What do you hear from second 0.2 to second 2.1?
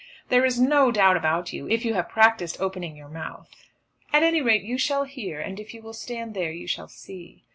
There is no doubt about you, if you have